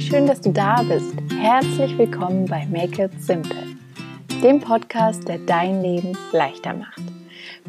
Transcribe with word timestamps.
wie 0.00 0.06
schön, 0.06 0.26
dass 0.26 0.40
du 0.40 0.50
da 0.50 0.82
bist. 0.82 1.14
Herzlich 1.38 1.98
willkommen 1.98 2.46
bei 2.46 2.64
Make 2.70 3.04
It 3.04 3.22
Simple, 3.22 3.66
dem 4.42 4.58
Podcast, 4.58 5.28
der 5.28 5.36
dein 5.40 5.82
Leben 5.82 6.16
leichter 6.32 6.72
macht. 6.72 7.02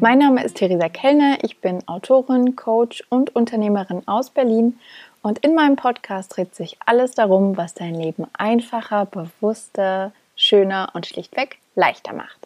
Mein 0.00 0.20
Name 0.20 0.42
ist 0.42 0.56
Theresa 0.56 0.88
Kellner, 0.88 1.36
ich 1.42 1.60
bin 1.60 1.86
Autorin, 1.86 2.56
Coach 2.56 3.04
und 3.10 3.36
Unternehmerin 3.36 4.08
aus 4.08 4.30
Berlin 4.30 4.78
und 5.20 5.40
in 5.40 5.54
meinem 5.54 5.76
Podcast 5.76 6.34
dreht 6.34 6.54
sich 6.54 6.78
alles 6.86 7.10
darum, 7.10 7.58
was 7.58 7.74
dein 7.74 7.94
Leben 7.94 8.24
einfacher, 8.32 9.04
bewusster, 9.04 10.12
schöner 10.34 10.88
und 10.94 11.04
schlichtweg 11.04 11.58
leichter 11.74 12.14
macht. 12.14 12.41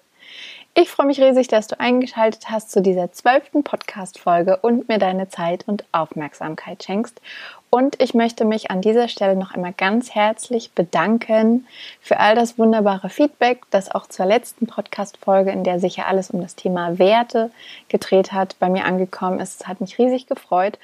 Ich 0.79 0.91
freue 0.91 1.07
mich 1.07 1.23
riesig, 1.23 1.49
dass 1.49 1.69
du 1.69 1.81
eingeschaltet 1.81 2.51
hast 2.51 2.71
zu 2.71 2.83
dieser 2.83 3.11
zwölften 3.11 3.65
Podcast-Folge 3.65 4.59
und 4.59 4.91
mir 4.91 4.99
deine 4.99 5.31
Zeit 5.31 5.67
und 5.67 5.87
Aufmerksamkeit 5.91 6.85
schenkst. 6.85 7.19
Und 7.71 7.99
ich 8.03 8.13
möchte 8.13 8.45
mich 8.45 8.71
an 8.71 8.83
dieser 8.83 9.09
Stelle 9.09 9.37
noch 9.37 9.55
einmal 9.55 9.73
ganz 9.73 10.15
herzlich 10.15 10.73
bedanken 10.73 11.67
für 12.03 12.21
all 12.21 12.35
das 12.35 12.59
wunderbare 12.59 13.09
Feedback, 13.09 13.63
das 13.71 13.91
auch 13.91 14.07
zur 14.07 14.27
letzten 14.27 14.67
Podcast-Folge, 14.67 15.51
in 15.51 15.65
der 15.65 15.81
sich 15.81 15.97
ja 15.97 16.05
alles 16.05 16.31
um 16.31 16.43
das 16.43 16.57
Thema 16.57 16.99
Werte 16.99 17.51
gedreht 17.89 18.33
hat, 18.33 18.59
bei 18.59 18.69
mir 18.69 18.85
angekommen 18.85 19.41
ist. 19.41 19.63
Es 19.63 19.69
hat 19.69 19.81
mich 19.81 19.99
riesig 19.99 20.27
gefreut. 20.27 20.79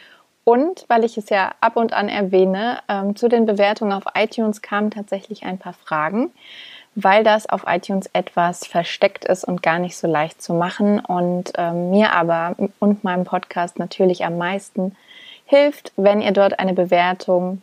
Und 0.44 0.86
weil 0.88 1.04
ich 1.04 1.18
es 1.18 1.28
ja 1.28 1.52
ab 1.60 1.76
und 1.76 1.92
an 1.92 2.08
erwähne, 2.08 2.78
ähm, 2.88 3.14
zu 3.14 3.28
den 3.28 3.44
Bewertungen 3.44 3.92
auf 3.92 4.04
iTunes 4.14 4.62
kamen 4.62 4.90
tatsächlich 4.90 5.44
ein 5.44 5.58
paar 5.58 5.74
Fragen 5.74 6.32
weil 6.94 7.24
das 7.24 7.48
auf 7.48 7.64
iTunes 7.66 8.08
etwas 8.12 8.66
versteckt 8.66 9.24
ist 9.24 9.44
und 9.44 9.62
gar 9.62 9.78
nicht 9.78 9.96
so 9.96 10.06
leicht 10.06 10.42
zu 10.42 10.52
machen 10.52 11.00
und 11.00 11.52
ähm, 11.56 11.90
mir 11.90 12.12
aber 12.12 12.54
und 12.80 13.02
meinem 13.04 13.24
Podcast 13.24 13.78
natürlich 13.78 14.24
am 14.24 14.36
meisten 14.38 14.94
hilft, 15.46 15.92
wenn 15.96 16.20
ihr 16.20 16.32
dort 16.32 16.58
eine 16.58 16.74
Bewertung 16.74 17.62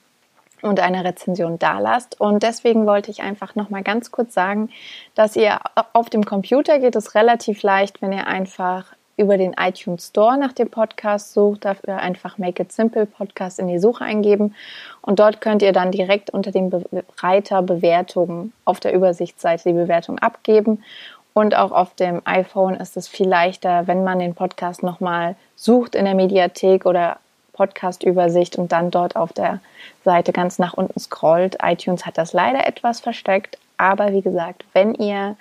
und 0.62 0.80
eine 0.80 1.03
Rezension 1.03 1.59
dalasst. 1.59 2.20
Und 2.20 2.44
deswegen 2.44 2.86
wollte 2.86 3.12
ich 3.12 3.22
einfach 3.22 3.56
nochmal 3.56 3.84
ganz 3.84 4.12
kurz 4.12 4.34
sagen, 4.34 4.70
dass 5.16 5.36
ihr 5.36 5.59
auf 5.94 6.09
dem 6.09 6.25
Computer 6.25 6.80
geht 6.80 6.96
es 6.96 7.16
relativ 7.16 7.62
leicht, 7.64 8.02
wenn 8.02 8.12
ihr 8.12 8.28
einfach 8.28 8.94
über 9.20 9.38
den 9.38 9.53
iTunes 9.53 10.08
Store 10.08 10.38
nach 10.38 10.53
dem 10.53 10.70
Podcast 10.70 11.34
sucht, 11.34 11.66
dafür 11.66 11.98
einfach 11.98 12.38
Make 12.38 12.64
It 12.64 12.72
Simple 12.72 13.06
Podcast 13.06 13.59
in 13.59 13.67
die 13.67 13.78
Suche 13.78 14.06
eingeben 14.06 14.56
und 15.02 15.20
dort 15.20 15.42
könnt 15.42 15.62
ihr 15.62 15.73
dann 15.73 15.92
direkt 15.92 16.30
unter 16.30 16.52
dem 16.52 16.72
Reiter 17.17 17.62
Bewertungen 17.62 18.53
auf 18.64 18.80
der 18.80 18.94
Übersichtsseite 18.94 19.70
die 19.70 19.75
Bewertung 19.75 20.20
abgeben 20.20 20.81
und 21.34 21.53
auch 21.53 21.72
auf 21.72 21.94
dem 21.95 22.22
iPhone 22.23 22.75
ist 22.75 22.95
es 22.95 23.09
viel 23.09 23.28
leichter, 23.28 23.88
wenn 23.88 24.06
man 24.06 24.20
den 24.20 24.36
Podcast 24.36 24.84
nochmal 24.84 25.36
sucht 25.58 25.95
in 25.95 26.06
der 26.06 26.16
Mediathek 26.16 26.86
oder 26.86 27.17
Podcast-Übersicht 27.52 28.56
und 28.56 28.72
dann 28.72 28.90
dort 28.90 29.17
auf 29.17 29.34
der 29.34 29.59
Seite 30.06 30.31
ganz 30.31 30.59
nach 30.59 30.75
unten 30.75 30.97
scrollt. 30.97 31.58
iTunes 31.62 32.06
hat 32.06 32.17
das 32.17 32.31
leider 32.31 32.66
etwas 32.66 33.02
versteckt, 33.02 33.58
aber 33.75 34.14
wie 34.14 34.22
gesagt, 34.22 34.64
wenn 34.72 34.94
ihr 34.95 35.36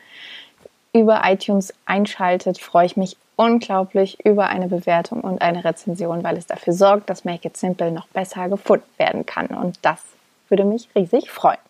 über 0.93 1.23
iTunes 1.25 1.73
einschaltet, 1.87 2.59
freue 2.59 2.87
ich 2.87 2.97
mich 2.97 3.17
unglaublich 3.39 4.19
über 4.27 4.49
eine 4.49 4.67
Bewertung 4.67 5.21
und 5.21 5.41
eine 5.41 5.65
Rezension, 5.65 6.25
weil 6.25 6.37
es 6.37 6.49
dafür 6.49 6.73
sorgt, 6.73 7.09
dass 7.09 7.25
Make 7.25 7.47
It 7.47 7.57
Simple 7.57 7.93
noch 7.93 8.09
besser 8.09 8.49
gefunden 8.49 8.85
werden 8.97 9.27
kann. 9.27 9.47
Und 9.47 9.79
das 9.83 10.03
würde 10.49 10.65
mich 10.65 10.89
riesig 10.97 11.31
freuen. 11.31 11.61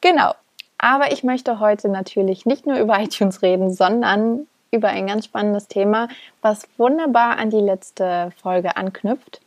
Genau. 0.00 0.32
Aber 0.78 1.10
ich 1.10 1.24
möchte 1.24 1.58
heute 1.58 1.88
natürlich 1.88 2.46
nicht 2.46 2.66
nur 2.66 2.78
über 2.78 2.98
iTunes 3.00 3.42
reden, 3.42 3.74
sondern 3.74 4.46
über 4.70 4.88
ein 4.88 5.08
ganz 5.08 5.24
spannendes 5.24 5.66
Thema, 5.66 6.06
was 6.40 6.68
wunderbar 6.76 7.36
an 7.36 7.50
die 7.50 7.56
letzte 7.56 8.32
Folge 8.40 8.76
anknüpft. 8.76 9.40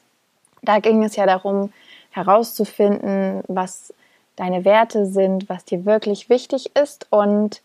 Da 0.61 0.79
ging 0.79 1.03
es 1.05 1.15
ja 1.15 1.25
darum, 1.25 1.71
herauszufinden, 2.11 3.43
was 3.47 3.93
deine 4.35 4.65
Werte 4.65 5.05
sind, 5.05 5.47
was 5.47 5.63
dir 5.63 5.85
wirklich 5.85 6.29
wichtig 6.29 6.75
ist. 6.75 7.07
Und 7.11 7.61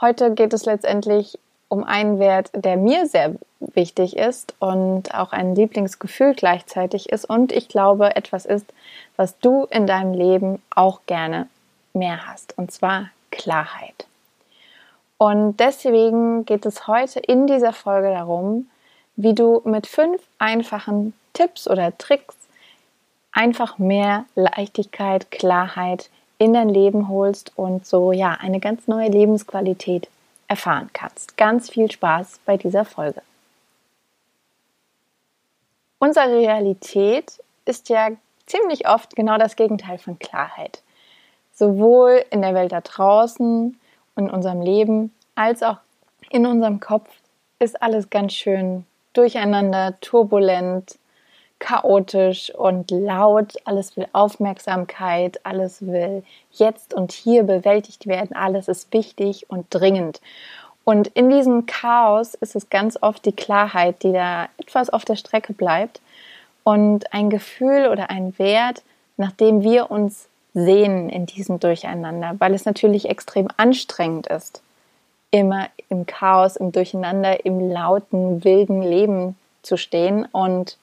heute 0.00 0.34
geht 0.34 0.52
es 0.52 0.66
letztendlich 0.66 1.36
um 1.74 1.82
einen 1.82 2.20
Wert, 2.20 2.50
der 2.54 2.76
mir 2.76 3.06
sehr 3.06 3.34
wichtig 3.58 4.16
ist 4.16 4.54
und 4.60 5.12
auch 5.12 5.32
ein 5.32 5.56
Lieblingsgefühl 5.56 6.34
gleichzeitig 6.34 7.10
ist 7.10 7.24
und 7.24 7.50
ich 7.50 7.68
glaube 7.68 8.14
etwas 8.14 8.46
ist, 8.46 8.72
was 9.16 9.38
du 9.40 9.64
in 9.64 9.86
deinem 9.86 10.14
Leben 10.14 10.62
auch 10.74 11.00
gerne 11.06 11.48
mehr 11.92 12.28
hast, 12.28 12.56
und 12.56 12.70
zwar 12.70 13.10
Klarheit. 13.32 14.06
Und 15.18 15.58
deswegen 15.58 16.44
geht 16.44 16.64
es 16.64 16.86
heute 16.86 17.18
in 17.18 17.48
dieser 17.48 17.72
Folge 17.72 18.10
darum, 18.10 18.68
wie 19.16 19.34
du 19.34 19.60
mit 19.64 19.88
fünf 19.88 20.22
einfachen 20.38 21.12
Tipps 21.32 21.68
oder 21.68 21.96
Tricks 21.98 22.36
einfach 23.32 23.78
mehr 23.78 24.26
Leichtigkeit, 24.36 25.32
Klarheit 25.32 26.08
in 26.38 26.52
dein 26.52 26.68
Leben 26.68 27.08
holst 27.08 27.52
und 27.56 27.84
so 27.84 28.12
ja 28.12 28.36
eine 28.40 28.60
ganz 28.60 28.86
neue 28.86 29.08
Lebensqualität 29.08 30.08
erfahren 30.54 30.88
kannst. 30.92 31.36
Ganz 31.36 31.68
viel 31.68 31.90
Spaß 31.90 32.38
bei 32.44 32.56
dieser 32.56 32.84
Folge. 32.84 33.22
Unsere 35.98 36.28
Realität 36.28 37.42
ist 37.64 37.88
ja 37.88 38.10
ziemlich 38.46 38.86
oft 38.86 39.16
genau 39.16 39.36
das 39.36 39.56
Gegenteil 39.56 39.98
von 39.98 40.16
Klarheit. 40.20 40.82
Sowohl 41.52 42.24
in 42.30 42.40
der 42.42 42.54
Welt 42.54 42.70
da 42.70 42.82
draußen, 42.82 43.80
in 44.16 44.30
unserem 44.30 44.60
Leben, 44.60 45.12
als 45.34 45.64
auch 45.64 45.78
in 46.30 46.46
unserem 46.46 46.78
Kopf 46.78 47.10
ist 47.58 47.82
alles 47.82 48.10
ganz 48.10 48.32
schön 48.32 48.86
durcheinander, 49.12 49.98
turbulent, 50.00 50.98
chaotisch 51.58 52.54
und 52.54 52.90
laut. 52.90 53.54
Alles 53.64 53.96
will 53.96 54.06
Aufmerksamkeit, 54.12 55.40
alles 55.44 55.86
will 55.86 56.22
jetzt 56.52 56.94
und 56.94 57.12
hier 57.12 57.42
bewältigt 57.42 58.06
werden. 58.06 58.36
Alles 58.36 58.68
ist 58.68 58.92
wichtig 58.92 59.50
und 59.50 59.66
dringend. 59.70 60.20
Und 60.84 61.08
in 61.08 61.30
diesem 61.30 61.66
Chaos 61.66 62.34
ist 62.34 62.54
es 62.54 62.68
ganz 62.68 62.98
oft 63.00 63.24
die 63.24 63.32
Klarheit, 63.32 64.02
die 64.02 64.12
da 64.12 64.48
etwas 64.58 64.90
auf 64.90 65.04
der 65.04 65.16
Strecke 65.16 65.54
bleibt 65.54 66.00
und 66.62 67.12
ein 67.12 67.30
Gefühl 67.30 67.88
oder 67.90 68.10
ein 68.10 68.38
Wert, 68.38 68.82
nach 69.16 69.32
dem 69.32 69.62
wir 69.62 69.90
uns 69.90 70.28
sehen 70.52 71.08
in 71.08 71.26
diesem 71.26 71.58
Durcheinander, 71.58 72.36
weil 72.38 72.54
es 72.54 72.64
natürlich 72.64 73.08
extrem 73.08 73.48
anstrengend 73.56 74.26
ist, 74.28 74.62
immer 75.30 75.68
im 75.88 76.06
Chaos, 76.06 76.56
im 76.56 76.70
Durcheinander, 76.70 77.44
im 77.44 77.70
lauten, 77.70 78.44
wilden 78.44 78.82
Leben 78.82 79.36
zu 79.62 79.76
stehen 79.76 80.26
und 80.26 80.76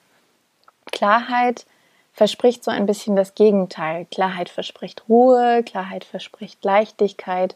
Klarheit 0.92 1.66
verspricht 2.14 2.64
so 2.64 2.72
ein 2.72 2.86
bisschen 2.86 3.16
das 3.16 3.36
Gegenteil. 3.36 4.06
Klarheit 4.12 4.50
verspricht 4.50 5.04
Ruhe, 5.10 5.64
Klarheit 5.64 6.04
verspricht 6.04 6.64
Leichtigkeit 6.64 7.56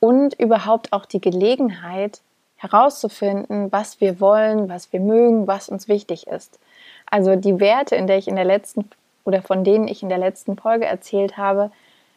und 0.00 0.34
überhaupt 0.34 0.92
auch 0.92 1.04
die 1.04 1.20
Gelegenheit 1.20 2.20
herauszufinden, 2.56 3.70
was 3.70 4.00
wir 4.00 4.20
wollen, 4.20 4.68
was 4.68 4.92
wir 4.92 5.00
mögen, 5.00 5.46
was 5.46 5.68
uns 5.68 5.88
wichtig 5.88 6.26
ist. 6.26 6.58
Also 7.06 7.36
die 7.36 7.60
Werte, 7.60 7.96
in 7.96 8.06
der 8.06 8.18
ich 8.18 8.28
in 8.28 8.36
der 8.36 8.44
letzten 8.44 8.88
oder 9.24 9.42
von 9.42 9.64
denen 9.64 9.88
ich 9.88 10.02
in 10.02 10.08
der 10.08 10.18
letzten 10.18 10.56
Folge 10.56 10.86
erzählt 10.86 11.36
habe, 11.36 11.70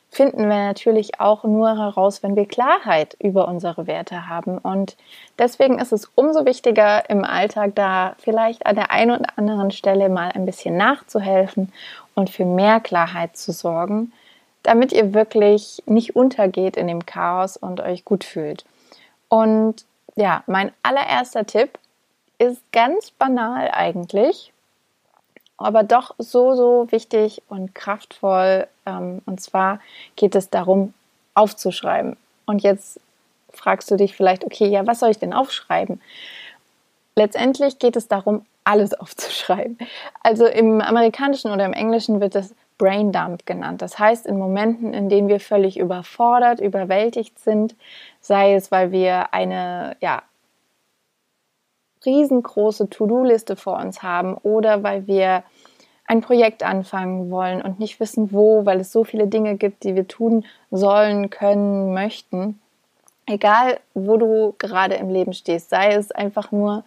finden 0.09 0.49
wir 0.49 0.67
natürlich 0.67 1.19
auch 1.19 1.43
nur 1.43 1.77
heraus, 1.77 2.23
wenn 2.23 2.35
wir 2.35 2.47
Klarheit 2.47 3.15
über 3.19 3.47
unsere 3.47 3.87
Werte 3.87 4.29
haben. 4.29 4.57
Und 4.57 4.95
deswegen 5.37 5.79
ist 5.79 5.91
es 5.91 6.09
umso 6.15 6.45
wichtiger 6.45 7.09
im 7.09 7.23
Alltag 7.25 7.73
da 7.75 8.15
vielleicht 8.19 8.65
an 8.65 8.75
der 8.75 8.91
einen 8.91 9.19
oder 9.19 9.29
anderen 9.35 9.71
Stelle 9.71 10.09
mal 10.09 10.31
ein 10.31 10.45
bisschen 10.45 10.77
nachzuhelfen 10.77 11.71
und 12.13 12.29
für 12.29 12.45
mehr 12.45 12.79
Klarheit 12.79 13.35
zu 13.35 13.51
sorgen, 13.51 14.13
damit 14.63 14.93
ihr 14.93 15.13
wirklich 15.13 15.83
nicht 15.85 16.15
untergeht 16.15 16.77
in 16.77 16.87
dem 16.87 17.05
Chaos 17.05 17.57
und 17.57 17.81
euch 17.81 18.05
gut 18.05 18.23
fühlt. 18.23 18.65
Und 19.27 19.85
ja, 20.15 20.43
mein 20.47 20.71
allererster 20.81 21.45
Tipp 21.45 21.77
ist 22.37 22.61
ganz 22.71 23.11
banal 23.11 23.69
eigentlich 23.71 24.53
aber 25.57 25.83
doch 25.83 26.15
so, 26.17 26.55
so 26.55 26.91
wichtig 26.91 27.41
und 27.49 27.75
kraftvoll. 27.75 28.67
Ähm, 28.85 29.21
und 29.25 29.41
zwar 29.41 29.79
geht 30.15 30.35
es 30.35 30.49
darum, 30.49 30.93
aufzuschreiben. 31.33 32.17
Und 32.45 32.63
jetzt 32.63 32.99
fragst 33.51 33.89
du 33.91 33.95
dich 33.95 34.15
vielleicht, 34.15 34.43
okay, 34.43 34.67
ja, 34.67 34.85
was 34.85 34.99
soll 34.99 35.09
ich 35.09 35.19
denn 35.19 35.33
aufschreiben? 35.33 36.01
Letztendlich 37.15 37.79
geht 37.79 37.95
es 37.95 38.07
darum, 38.07 38.45
alles 38.63 38.93
aufzuschreiben. 38.99 39.77
Also 40.21 40.45
im 40.45 40.81
Amerikanischen 40.81 41.51
oder 41.51 41.65
im 41.65 41.73
Englischen 41.73 42.19
wird 42.19 42.35
es 42.35 42.53
Brain 42.77 43.13
Dump 43.13 43.45
genannt. 43.45 43.81
Das 43.81 43.97
heißt, 43.99 44.25
in 44.25 44.37
Momenten, 44.37 44.93
in 44.93 45.07
denen 45.07 45.29
wir 45.29 45.39
völlig 45.39 45.77
überfordert, 45.77 46.59
überwältigt 46.59 47.39
sind, 47.39 47.75
sei 48.19 48.55
es, 48.55 48.69
weil 48.69 48.91
wir 48.91 49.33
eine 49.33 49.95
ja, 50.01 50.23
riesengroße 52.05 52.89
To-Do-Liste 52.89 53.55
vor 53.55 53.77
uns 53.77 54.03
haben 54.03 54.35
oder 54.35 54.83
weil 54.83 55.07
wir 55.07 55.43
ein 56.07 56.21
Projekt 56.21 56.63
anfangen 56.63 57.31
wollen 57.31 57.61
und 57.61 57.79
nicht 57.79 57.99
wissen, 57.99 58.31
wo, 58.31 58.65
weil 58.65 58.79
es 58.79 58.91
so 58.91 59.03
viele 59.03 59.27
Dinge 59.27 59.55
gibt, 59.55 59.83
die 59.83 59.95
wir 59.95 60.07
tun 60.07 60.45
sollen, 60.71 61.29
können, 61.29 61.93
möchten. 61.93 62.59
Egal, 63.25 63.79
wo 63.95 64.17
du 64.17 64.53
gerade 64.59 64.95
im 64.95 65.09
Leben 65.09 65.33
stehst, 65.33 65.69
sei 65.69 65.93
es 65.93 66.11
einfach 66.11 66.51
nur 66.51 66.83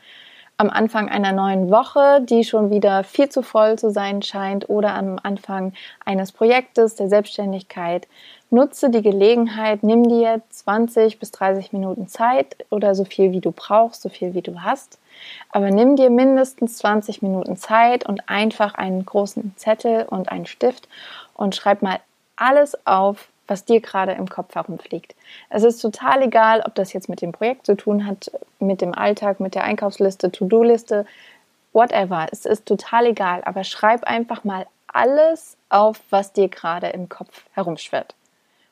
am 0.56 0.70
Anfang 0.70 1.08
einer 1.08 1.32
neuen 1.32 1.70
Woche, 1.70 2.20
die 2.20 2.42
schon 2.42 2.70
wieder 2.70 3.04
viel 3.04 3.28
zu 3.28 3.42
voll 3.42 3.78
zu 3.78 3.90
sein 3.90 4.22
scheint 4.22 4.68
oder 4.68 4.94
am 4.94 5.18
Anfang 5.22 5.72
eines 6.04 6.32
Projektes 6.32 6.96
der 6.96 7.08
Selbstständigkeit. 7.08 8.08
Nutze 8.50 8.90
die 8.90 9.02
Gelegenheit, 9.02 9.84
nimm 9.84 10.08
dir 10.08 10.42
20 10.50 11.20
bis 11.20 11.30
30 11.30 11.72
Minuten 11.72 12.08
Zeit 12.08 12.56
oder 12.70 12.96
so 12.96 13.04
viel 13.04 13.30
wie 13.30 13.40
du 13.40 13.52
brauchst, 13.52 14.02
so 14.02 14.08
viel 14.08 14.34
wie 14.34 14.42
du 14.42 14.62
hast. 14.62 14.98
Aber 15.50 15.70
nimm 15.70 15.96
dir 15.96 16.10
mindestens 16.10 16.78
20 16.78 17.22
Minuten 17.22 17.56
Zeit 17.56 18.06
und 18.06 18.28
einfach 18.28 18.74
einen 18.74 19.04
großen 19.04 19.54
Zettel 19.56 20.04
und 20.08 20.30
einen 20.30 20.46
Stift 20.46 20.88
und 21.34 21.54
schreib 21.54 21.82
mal 21.82 22.00
alles 22.36 22.86
auf, 22.86 23.28
was 23.46 23.64
dir 23.64 23.80
gerade 23.80 24.12
im 24.12 24.28
Kopf 24.28 24.54
herumfliegt. 24.54 25.14
Es 25.48 25.64
ist 25.64 25.80
total 25.80 26.22
egal, 26.22 26.62
ob 26.64 26.74
das 26.74 26.92
jetzt 26.92 27.08
mit 27.08 27.22
dem 27.22 27.32
Projekt 27.32 27.66
zu 27.66 27.76
tun 27.76 28.06
hat, 28.06 28.30
mit 28.60 28.80
dem 28.80 28.94
Alltag, 28.94 29.40
mit 29.40 29.54
der 29.54 29.64
Einkaufsliste, 29.64 30.30
To-Do-Liste, 30.30 31.06
whatever. 31.72 32.26
Es 32.30 32.44
ist 32.44 32.66
total 32.66 33.06
egal, 33.06 33.42
aber 33.44 33.64
schreib 33.64 34.04
einfach 34.04 34.44
mal 34.44 34.66
alles 34.92 35.56
auf, 35.70 36.00
was 36.10 36.32
dir 36.32 36.48
gerade 36.48 36.88
im 36.88 37.08
Kopf 37.08 37.44
herumschwirrt. 37.52 38.14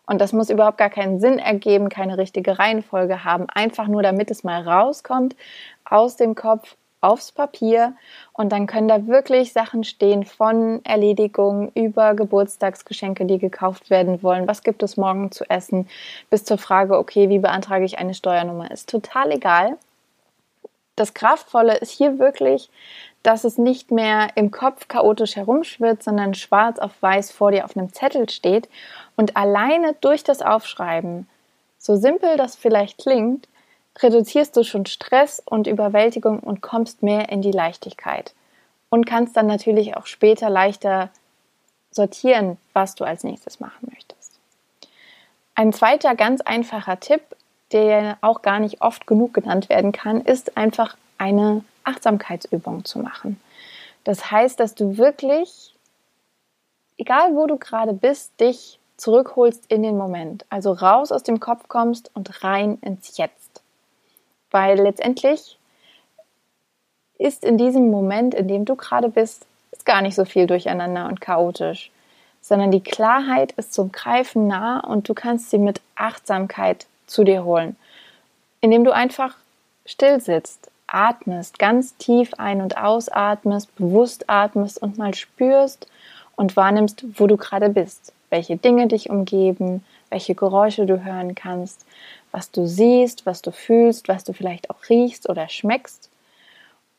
Und 0.06 0.20
das 0.20 0.32
muss 0.32 0.50
überhaupt 0.50 0.78
gar 0.78 0.90
keinen 0.90 1.20
Sinn 1.20 1.38
ergeben, 1.38 1.88
keine 1.88 2.16
richtige 2.16 2.58
Reihenfolge 2.58 3.24
haben, 3.24 3.46
einfach 3.52 3.88
nur 3.88 4.02
damit 4.02 4.30
es 4.30 4.44
mal 4.44 4.62
rauskommt 4.62 5.34
aus 5.90 6.16
dem 6.16 6.34
Kopf 6.34 6.76
aufs 7.00 7.30
Papier 7.30 7.94
und 8.32 8.50
dann 8.50 8.66
können 8.66 8.88
da 8.88 9.06
wirklich 9.06 9.52
Sachen 9.52 9.84
stehen 9.84 10.24
von 10.24 10.84
Erledigungen 10.84 11.70
über 11.74 12.14
Geburtstagsgeschenke, 12.14 13.26
die 13.26 13.38
gekauft 13.38 13.90
werden 13.90 14.22
wollen, 14.22 14.48
was 14.48 14.62
gibt 14.62 14.82
es 14.82 14.96
morgen 14.96 15.30
zu 15.30 15.48
essen, 15.48 15.88
bis 16.30 16.44
zur 16.44 16.58
Frage, 16.58 16.98
okay, 16.98 17.28
wie 17.28 17.38
beantrage 17.38 17.84
ich 17.84 17.98
eine 17.98 18.14
Steuernummer, 18.14 18.70
ist 18.70 18.88
total 18.88 19.30
egal. 19.30 19.76
Das 20.96 21.12
Kraftvolle 21.12 21.76
ist 21.76 21.90
hier 21.90 22.18
wirklich, 22.18 22.70
dass 23.22 23.44
es 23.44 23.58
nicht 23.58 23.90
mehr 23.90 24.28
im 24.34 24.50
Kopf 24.50 24.88
chaotisch 24.88 25.36
herumschwirrt, 25.36 26.02
sondern 26.02 26.34
schwarz 26.34 26.78
auf 26.78 26.92
weiß 27.00 27.32
vor 27.32 27.50
dir 27.50 27.64
auf 27.64 27.76
einem 27.76 27.92
Zettel 27.92 28.28
steht. 28.30 28.68
Und 29.14 29.36
alleine 29.36 29.94
durch 30.00 30.24
das 30.24 30.42
Aufschreiben, 30.42 31.28
so 31.76 31.96
simpel 31.96 32.36
das 32.36 32.56
vielleicht 32.56 32.98
klingt, 32.98 33.46
reduzierst 34.02 34.56
du 34.56 34.62
schon 34.62 34.86
Stress 34.86 35.42
und 35.44 35.66
Überwältigung 35.66 36.40
und 36.40 36.60
kommst 36.60 37.02
mehr 37.02 37.28
in 37.28 37.42
die 37.42 37.52
Leichtigkeit. 37.52 38.34
Und 38.88 39.04
kannst 39.04 39.36
dann 39.36 39.46
natürlich 39.46 39.96
auch 39.96 40.06
später 40.06 40.48
leichter 40.48 41.10
sortieren, 41.90 42.56
was 42.72 42.94
du 42.94 43.04
als 43.04 43.24
nächstes 43.24 43.58
machen 43.58 43.88
möchtest. 43.92 44.38
Ein 45.54 45.72
zweiter 45.72 46.14
ganz 46.14 46.40
einfacher 46.42 47.00
Tipp, 47.00 47.22
der 47.72 48.18
auch 48.20 48.42
gar 48.42 48.60
nicht 48.60 48.82
oft 48.82 49.06
genug 49.06 49.34
genannt 49.34 49.68
werden 49.68 49.92
kann, 49.92 50.20
ist 50.20 50.56
einfach 50.56 50.96
eine 51.18 51.64
Achtsamkeitsübung 51.84 52.84
zu 52.84 52.98
machen. 52.98 53.40
Das 54.04 54.30
heißt, 54.30 54.60
dass 54.60 54.74
du 54.74 54.98
wirklich, 54.98 55.74
egal 56.96 57.34
wo 57.34 57.46
du 57.46 57.56
gerade 57.56 57.92
bist, 57.92 58.38
dich 58.38 58.78
zurückholst 58.96 59.64
in 59.70 59.82
den 59.82 59.96
Moment. 59.96 60.44
Also 60.48 60.72
raus 60.72 61.10
aus 61.10 61.22
dem 61.22 61.40
Kopf 61.40 61.68
kommst 61.68 62.10
und 62.14 62.44
rein 62.44 62.78
ins 62.82 63.16
Jetzt. 63.16 63.55
Weil 64.56 64.78
letztendlich 64.78 65.58
ist 67.18 67.44
in 67.44 67.58
diesem 67.58 67.90
Moment, 67.90 68.32
in 68.34 68.48
dem 68.48 68.64
du 68.64 68.74
gerade 68.74 69.10
bist, 69.10 69.44
ist 69.70 69.84
gar 69.84 70.00
nicht 70.00 70.14
so 70.14 70.24
viel 70.24 70.46
durcheinander 70.46 71.08
und 71.08 71.20
chaotisch, 71.20 71.90
sondern 72.40 72.70
die 72.70 72.82
Klarheit 72.82 73.52
ist 73.58 73.74
zum 73.74 73.92
Greifen 73.92 74.46
nah 74.46 74.80
und 74.80 75.10
du 75.10 75.12
kannst 75.12 75.50
sie 75.50 75.58
mit 75.58 75.82
Achtsamkeit 75.94 76.86
zu 77.06 77.22
dir 77.22 77.44
holen, 77.44 77.76
indem 78.62 78.82
du 78.82 78.92
einfach 78.92 79.36
still 79.84 80.22
sitzt, 80.22 80.70
atmest, 80.86 81.58
ganz 81.58 81.94
tief 81.98 82.32
ein- 82.38 82.62
und 82.62 82.78
ausatmest, 82.78 83.76
bewusst 83.76 84.30
atmest 84.30 84.80
und 84.80 84.96
mal 84.96 85.14
spürst 85.14 85.86
und 86.34 86.56
wahrnimmst, 86.56 87.04
wo 87.20 87.26
du 87.26 87.36
gerade 87.36 87.68
bist, 87.68 88.14
welche 88.30 88.56
Dinge 88.56 88.86
dich 88.86 89.10
umgeben, 89.10 89.84
welche 90.10 90.34
Geräusche 90.34 90.86
du 90.86 91.04
hören 91.04 91.34
kannst, 91.34 91.84
was 92.32 92.50
du 92.50 92.66
siehst, 92.66 93.26
was 93.26 93.42
du 93.42 93.50
fühlst, 93.50 94.08
was 94.08 94.24
du 94.24 94.32
vielleicht 94.32 94.70
auch 94.70 94.88
riechst 94.88 95.28
oder 95.28 95.48
schmeckst. 95.48 96.10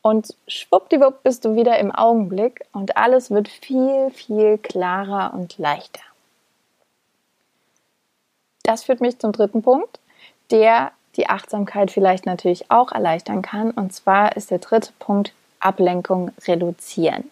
Und 0.02 0.34
schwuppdiwupp 0.46 1.22
bist 1.22 1.44
du 1.44 1.54
wieder 1.54 1.78
im 1.78 1.92
Augenblick 1.92 2.64
und 2.72 2.96
alles 2.96 3.30
wird 3.30 3.48
viel, 3.48 4.10
viel 4.10 4.58
klarer 4.58 5.34
und 5.34 5.58
leichter. 5.58 6.02
Das 8.62 8.84
führt 8.84 9.00
mich 9.00 9.18
zum 9.18 9.32
dritten 9.32 9.62
Punkt, 9.62 9.98
der 10.50 10.92
die 11.16 11.28
Achtsamkeit 11.28 11.90
vielleicht 11.90 12.26
natürlich 12.26 12.70
auch 12.70 12.92
erleichtern 12.92 13.42
kann. 13.42 13.70
Und 13.70 13.92
zwar 13.92 14.36
ist 14.36 14.50
der 14.50 14.58
dritte 14.58 14.92
Punkt 14.98 15.32
Ablenkung 15.60 16.30
reduzieren. 16.46 17.30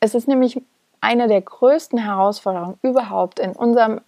Es 0.00 0.14
ist 0.14 0.28
nämlich 0.28 0.60
eine 1.00 1.28
der 1.28 1.40
größten 1.40 1.98
Herausforderungen 1.98 2.78
überhaupt 2.82 3.38
in 3.38 3.52
unserem 3.52 4.00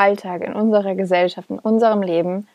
Alltag, 0.00 0.42
in 0.42 0.54
unserer 0.54 0.94
Gesellschaft, 0.94 1.50
in 1.50 1.58
unserem 1.58 2.00
Leben, 2.00 2.48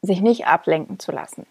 sich 0.00 0.20
nicht 0.20 0.46
ablenken 0.46 1.00
zu 1.00 1.10
lassen. 1.10 1.44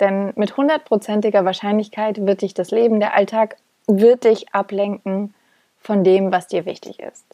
Denn 0.00 0.32
mit 0.34 0.56
hundertprozentiger 0.56 1.44
Wahrscheinlichkeit 1.44 2.26
wird 2.26 2.42
dich 2.42 2.52
das 2.52 2.72
Leben, 2.72 2.98
der 2.98 3.14
Alltag, 3.14 3.56
wird 3.86 4.24
dich 4.24 4.52
ablenken 4.52 5.34
von 5.78 6.02
dem, 6.02 6.32
was 6.32 6.48
dir 6.48 6.66
wichtig 6.66 6.98
ist. 6.98 7.24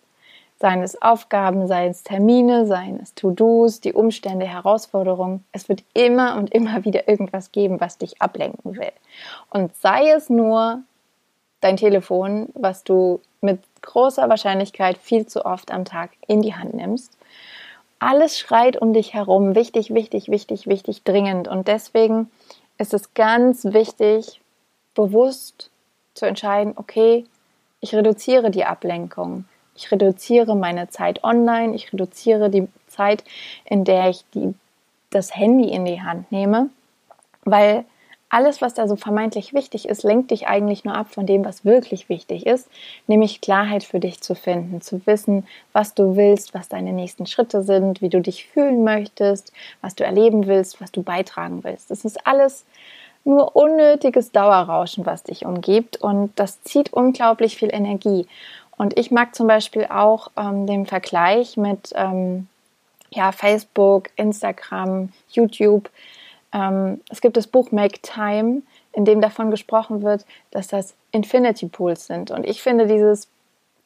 Seien 0.60 0.82
es 0.82 1.00
Aufgaben, 1.00 1.66
seien 1.68 1.92
es 1.92 2.02
Termine, 2.02 2.66
seien 2.66 2.98
es 3.00 3.14
To-Dos, 3.14 3.80
die 3.80 3.94
Umstände, 3.94 4.44
Herausforderungen. 4.44 5.44
Es 5.52 5.68
wird 5.68 5.84
immer 5.94 6.36
und 6.36 6.52
immer 6.52 6.84
wieder 6.84 7.08
irgendwas 7.08 7.52
geben, 7.52 7.80
was 7.80 7.96
dich 7.96 8.20
ablenken 8.20 8.76
will. 8.76 8.92
Und 9.50 9.74
sei 9.76 10.10
es 10.10 10.28
nur 10.28 10.82
dein 11.60 11.76
Telefon, 11.76 12.48
was 12.54 12.84
du 12.84 13.20
mit 13.40 13.60
großer 13.82 14.28
Wahrscheinlichkeit 14.28 14.98
viel 14.98 15.26
zu 15.26 15.44
oft 15.44 15.70
am 15.70 15.84
Tag 15.84 16.10
in 16.26 16.42
die 16.42 16.54
Hand 16.54 16.74
nimmst. 16.74 17.16
Alles 17.98 18.38
schreit 18.38 18.80
um 18.80 18.92
dich 18.92 19.14
herum, 19.14 19.54
wichtig, 19.54 19.92
wichtig, 19.92 20.28
wichtig, 20.28 20.66
wichtig, 20.66 21.02
dringend. 21.02 21.48
Und 21.48 21.66
deswegen 21.66 22.30
ist 22.78 22.94
es 22.94 23.14
ganz 23.14 23.64
wichtig, 23.64 24.40
bewusst 24.94 25.70
zu 26.14 26.26
entscheiden, 26.26 26.74
okay, 26.76 27.24
ich 27.80 27.94
reduziere 27.94 28.50
die 28.50 28.64
Ablenkung. 28.64 29.44
Ich 29.74 29.90
reduziere 29.92 30.56
meine 30.56 30.88
Zeit 30.88 31.22
online, 31.22 31.74
ich 31.74 31.92
reduziere 31.92 32.50
die 32.50 32.68
Zeit, 32.88 33.22
in 33.64 33.84
der 33.84 34.08
ich 34.10 34.24
die, 34.34 34.54
das 35.10 35.34
Handy 35.36 35.70
in 35.70 35.84
die 35.84 36.02
Hand 36.02 36.32
nehme, 36.32 36.70
weil 37.44 37.84
alles, 38.30 38.60
was 38.60 38.74
da 38.74 38.86
so 38.86 38.96
vermeintlich 38.96 39.54
wichtig 39.54 39.88
ist, 39.88 40.02
lenkt 40.02 40.30
dich 40.30 40.48
eigentlich 40.48 40.84
nur 40.84 40.94
ab 40.94 41.08
von 41.10 41.26
dem, 41.26 41.44
was 41.44 41.64
wirklich 41.64 42.08
wichtig 42.08 42.46
ist, 42.46 42.68
nämlich 43.06 43.40
Klarheit 43.40 43.84
für 43.84 44.00
dich 44.00 44.20
zu 44.20 44.34
finden, 44.34 44.80
zu 44.80 45.06
wissen, 45.06 45.46
was 45.72 45.94
du 45.94 46.16
willst, 46.16 46.54
was 46.54 46.68
deine 46.68 46.92
nächsten 46.92 47.26
Schritte 47.26 47.62
sind, 47.62 48.02
wie 48.02 48.10
du 48.10 48.20
dich 48.20 48.46
fühlen 48.46 48.84
möchtest, 48.84 49.52
was 49.80 49.94
du 49.94 50.04
erleben 50.04 50.46
willst, 50.46 50.80
was 50.80 50.92
du 50.92 51.02
beitragen 51.02 51.64
willst. 51.64 51.90
Das 51.90 52.04
ist 52.04 52.26
alles 52.26 52.64
nur 53.24 53.56
unnötiges 53.56 54.30
Dauerrauschen, 54.32 55.06
was 55.06 55.22
dich 55.22 55.44
umgibt 55.44 55.96
und 55.96 56.32
das 56.38 56.62
zieht 56.62 56.92
unglaublich 56.92 57.56
viel 57.56 57.72
Energie. 57.72 58.26
Und 58.76 58.98
ich 58.98 59.10
mag 59.10 59.34
zum 59.34 59.48
Beispiel 59.48 59.86
auch 59.86 60.30
ähm, 60.36 60.66
den 60.66 60.86
Vergleich 60.86 61.56
mit 61.56 61.92
ähm, 61.94 62.46
ja, 63.10 63.32
Facebook, 63.32 64.10
Instagram, 64.16 65.12
YouTube 65.30 65.90
ähm, 66.52 67.00
es 67.10 67.20
gibt 67.20 67.36
das 67.36 67.46
Buch 67.46 67.72
Make 67.72 68.00
Time, 68.02 68.62
in 68.92 69.04
dem 69.04 69.20
davon 69.20 69.50
gesprochen 69.50 70.02
wird, 70.02 70.24
dass 70.50 70.68
das 70.68 70.94
Infinity 71.12 71.68
Pools 71.68 72.06
sind. 72.06 72.30
Und 72.30 72.46
ich 72.46 72.62
finde 72.62 72.86
dieses 72.86 73.28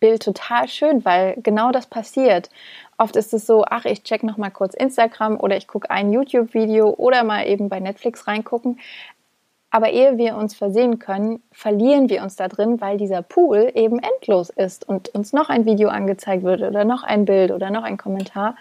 Bild 0.00 0.22
total 0.22 0.68
schön, 0.68 1.04
weil 1.04 1.36
genau 1.42 1.70
das 1.70 1.86
passiert. 1.86 2.50
Oft 2.98 3.14
ist 3.16 3.32
es 3.32 3.46
so, 3.46 3.64
ach, 3.64 3.84
ich 3.84 4.02
check 4.02 4.24
noch 4.24 4.36
mal 4.36 4.50
kurz 4.50 4.74
Instagram 4.74 5.38
oder 5.38 5.56
ich 5.56 5.68
gucke 5.68 5.90
ein 5.90 6.12
YouTube-Video 6.12 6.90
oder 6.90 7.22
mal 7.22 7.46
eben 7.46 7.68
bei 7.68 7.78
Netflix 7.78 8.26
reingucken. 8.26 8.80
Aber 9.70 9.90
ehe 9.90 10.18
wir 10.18 10.36
uns 10.36 10.54
versehen 10.54 10.98
können, 10.98 11.42
verlieren 11.50 12.10
wir 12.10 12.22
uns 12.22 12.36
da 12.36 12.48
drin, 12.48 12.80
weil 12.80 12.98
dieser 12.98 13.22
Pool 13.22 13.70
eben 13.74 14.00
endlos 14.00 14.50
ist 14.50 14.86
und 14.86 15.08
uns 15.10 15.32
noch 15.32 15.48
ein 15.48 15.64
Video 15.64 15.88
angezeigt 15.88 16.42
wird 16.42 16.60
oder 16.60 16.84
noch 16.84 17.04
ein 17.04 17.24
Bild 17.24 17.52
oder 17.52 17.70
noch 17.70 17.84
ein 17.84 17.96
Kommentar. 17.96 18.56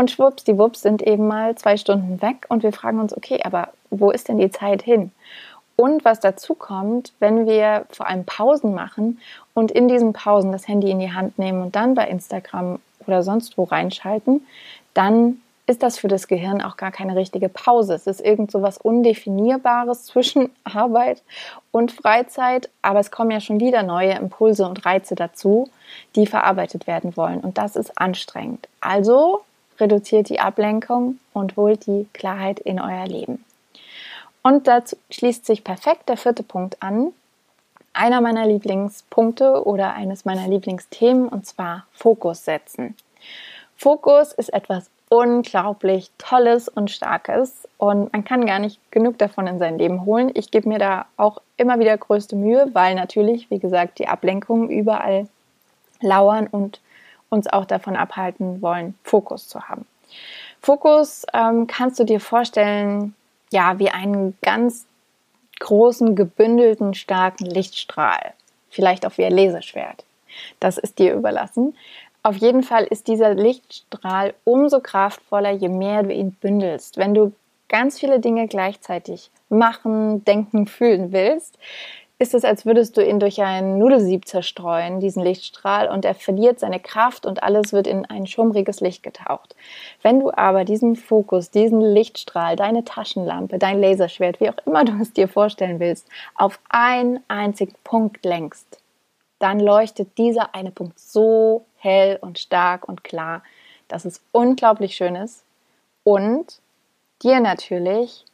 Und 0.00 0.10
schwuppsdiwupps 0.10 0.80
sind 0.80 1.02
eben 1.02 1.28
mal 1.28 1.56
zwei 1.56 1.76
Stunden 1.76 2.22
weg 2.22 2.46
und 2.48 2.62
wir 2.62 2.72
fragen 2.72 3.00
uns, 3.00 3.14
okay, 3.14 3.40
aber 3.44 3.68
wo 3.90 4.10
ist 4.10 4.28
denn 4.28 4.38
die 4.38 4.50
Zeit 4.50 4.80
hin? 4.80 5.12
Und 5.76 6.06
was 6.06 6.20
dazu 6.20 6.54
kommt, 6.54 7.12
wenn 7.18 7.46
wir 7.46 7.84
vor 7.90 8.06
allem 8.06 8.24
Pausen 8.24 8.72
machen 8.74 9.20
und 9.52 9.70
in 9.70 9.88
diesen 9.88 10.14
Pausen 10.14 10.52
das 10.52 10.66
Handy 10.66 10.90
in 10.90 11.00
die 11.00 11.12
Hand 11.12 11.38
nehmen 11.38 11.60
und 11.60 11.76
dann 11.76 11.94
bei 11.94 12.08
Instagram 12.08 12.78
oder 13.06 13.22
sonst 13.22 13.58
wo 13.58 13.64
reinschalten, 13.64 14.46
dann 14.94 15.42
ist 15.66 15.82
das 15.82 15.98
für 15.98 16.08
das 16.08 16.28
Gehirn 16.28 16.62
auch 16.62 16.78
gar 16.78 16.92
keine 16.92 17.14
richtige 17.14 17.50
Pause. 17.50 17.92
Es 17.92 18.06
ist 18.06 18.22
irgend 18.22 18.50
so 18.50 18.62
was 18.62 18.78
Undefinierbares 18.78 20.04
zwischen 20.04 20.48
Arbeit 20.64 21.22
und 21.72 21.92
Freizeit, 21.92 22.70
aber 22.80 23.00
es 23.00 23.10
kommen 23.10 23.32
ja 23.32 23.40
schon 23.40 23.60
wieder 23.60 23.82
neue 23.82 24.12
Impulse 24.12 24.66
und 24.66 24.86
Reize 24.86 25.14
dazu, 25.14 25.68
die 26.16 26.26
verarbeitet 26.26 26.86
werden 26.86 27.18
wollen. 27.18 27.40
Und 27.40 27.58
das 27.58 27.76
ist 27.76 27.98
anstrengend. 27.98 28.66
Also 28.80 29.42
reduziert 29.80 30.28
die 30.28 30.40
Ablenkung 30.40 31.18
und 31.32 31.56
holt 31.56 31.86
die 31.86 32.06
Klarheit 32.12 32.60
in 32.60 32.80
euer 32.80 33.06
Leben. 33.06 33.44
Und 34.42 34.66
dazu 34.66 34.96
schließt 35.10 35.44
sich 35.44 35.64
perfekt 35.64 36.08
der 36.08 36.16
vierte 36.16 36.42
Punkt 36.42 36.82
an. 36.82 37.12
Einer 37.92 38.20
meiner 38.20 38.46
Lieblingspunkte 38.46 39.66
oder 39.66 39.94
eines 39.94 40.24
meiner 40.24 40.48
Lieblingsthemen 40.48 41.28
und 41.28 41.46
zwar 41.46 41.86
Fokus 41.92 42.44
setzen. 42.44 42.96
Fokus 43.76 44.32
ist 44.32 44.52
etwas 44.52 44.90
unglaublich 45.08 46.10
Tolles 46.18 46.68
und 46.68 46.90
Starkes 46.90 47.68
und 47.78 48.12
man 48.12 48.24
kann 48.24 48.46
gar 48.46 48.60
nicht 48.60 48.78
genug 48.92 49.18
davon 49.18 49.48
in 49.48 49.58
sein 49.58 49.76
Leben 49.76 50.04
holen. 50.04 50.30
Ich 50.34 50.52
gebe 50.52 50.68
mir 50.68 50.78
da 50.78 51.06
auch 51.16 51.42
immer 51.56 51.80
wieder 51.80 51.98
größte 51.98 52.36
Mühe, 52.36 52.70
weil 52.72 52.94
natürlich, 52.94 53.50
wie 53.50 53.58
gesagt, 53.58 53.98
die 53.98 54.06
Ablenkungen 54.06 54.70
überall 54.70 55.26
lauern 56.00 56.46
und 56.46 56.80
uns 57.30 57.46
auch 57.46 57.64
davon 57.64 57.96
abhalten 57.96 58.60
wollen, 58.60 58.94
Fokus 59.02 59.48
zu 59.48 59.68
haben. 59.68 59.86
Fokus 60.60 61.24
ähm, 61.32 61.66
kannst 61.66 61.98
du 61.98 62.04
dir 62.04 62.20
vorstellen, 62.20 63.14
ja, 63.50 63.78
wie 63.78 63.90
einen 63.90 64.36
ganz 64.42 64.86
großen, 65.60 66.16
gebündelten, 66.16 66.94
starken 66.94 67.46
Lichtstrahl. 67.46 68.34
Vielleicht 68.68 69.06
auch 69.06 69.16
wie 69.16 69.24
ein 69.24 69.36
Laserschwert. 69.36 70.04
Das 70.58 70.78
ist 70.78 70.98
dir 70.98 71.14
überlassen. 71.14 71.74
Auf 72.22 72.36
jeden 72.36 72.62
Fall 72.62 72.84
ist 72.84 73.08
dieser 73.08 73.34
Lichtstrahl 73.34 74.34
umso 74.44 74.80
kraftvoller, 74.80 75.50
je 75.50 75.68
mehr 75.68 76.02
du 76.02 76.12
ihn 76.12 76.32
bündelst. 76.32 76.98
Wenn 76.98 77.14
du 77.14 77.32
ganz 77.68 77.98
viele 77.98 78.20
Dinge 78.20 78.46
gleichzeitig 78.46 79.30
machen, 79.48 80.24
denken, 80.24 80.66
fühlen 80.66 81.12
willst, 81.12 81.58
ist 82.20 82.34
es, 82.34 82.44
als 82.44 82.66
würdest 82.66 82.98
du 82.98 83.04
ihn 83.04 83.18
durch 83.18 83.40
ein 83.40 83.78
Nudelsieb 83.78 84.28
zerstreuen, 84.28 85.00
diesen 85.00 85.22
Lichtstrahl, 85.22 85.88
und 85.88 86.04
er 86.04 86.14
verliert 86.14 86.60
seine 86.60 86.78
Kraft 86.78 87.24
und 87.24 87.42
alles 87.42 87.72
wird 87.72 87.86
in 87.86 88.04
ein 88.04 88.26
schummriges 88.26 88.80
Licht 88.80 89.02
getaucht. 89.02 89.56
Wenn 90.02 90.20
du 90.20 90.30
aber 90.30 90.66
diesen 90.66 90.96
Fokus, 90.96 91.50
diesen 91.50 91.80
Lichtstrahl, 91.80 92.56
deine 92.56 92.84
Taschenlampe, 92.84 93.58
dein 93.58 93.80
Laserschwert, 93.80 94.38
wie 94.38 94.50
auch 94.50 94.66
immer 94.66 94.84
du 94.84 95.00
es 95.00 95.14
dir 95.14 95.28
vorstellen 95.28 95.80
willst, 95.80 96.06
auf 96.34 96.60
einen 96.68 97.20
einzigen 97.28 97.74
Punkt 97.84 98.22
lenkst, 98.22 98.78
dann 99.38 99.58
leuchtet 99.58 100.18
dieser 100.18 100.54
eine 100.54 100.72
Punkt 100.72 101.00
so 101.00 101.64
hell 101.78 102.18
und 102.20 102.38
stark 102.38 102.86
und 102.86 103.02
klar, 103.02 103.42
dass 103.88 104.04
es 104.04 104.20
unglaublich 104.30 104.94
schön 104.94 105.16
ist 105.16 105.42
und 106.04 106.60
dir 107.22 107.40
natürlich 107.40 108.26